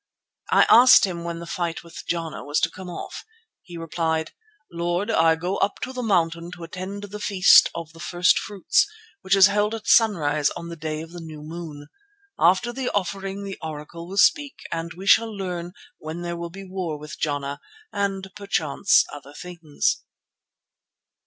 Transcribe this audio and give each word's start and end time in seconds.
I 0.51 0.65
asked 0.67 1.05
him 1.05 1.23
when 1.23 1.37
the 1.37 1.45
fight 1.45 1.83
with 1.83 2.05
Jana 2.07 2.43
was 2.43 2.59
to 2.61 2.71
come 2.71 2.89
off. 2.89 3.23
He 3.61 3.77
replied: 3.77 4.31
"Lord, 4.71 5.11
I 5.11 5.35
go 5.35 5.57
up 5.57 5.79
to 5.81 5.93
the 5.93 6.01
Mountain 6.01 6.49
to 6.53 6.63
attend 6.63 7.03
the 7.03 7.19
Feast 7.19 7.69
of 7.75 7.93
the 7.93 7.99
First 7.99 8.39
fruits, 8.39 8.87
which 9.21 9.35
is 9.35 9.45
held 9.45 9.75
at 9.75 9.85
sunrise 9.85 10.49
on 10.57 10.69
the 10.69 10.75
day 10.75 11.01
of 11.03 11.11
the 11.11 11.21
new 11.21 11.43
moon. 11.43 11.85
After 12.39 12.73
the 12.73 12.89
offering 12.95 13.43
the 13.43 13.59
Oracle 13.61 14.07
will 14.07 14.17
speak 14.17 14.63
and 14.71 14.91
we 14.95 15.05
shall 15.05 15.31
learn 15.31 15.71
when 15.99 16.23
there 16.23 16.35
will 16.35 16.49
be 16.49 16.63
war 16.63 16.97
with 16.97 17.19
Jana, 17.19 17.59
and 17.93 18.27
perchance 18.35 19.05
other 19.13 19.33
things." 19.35 20.01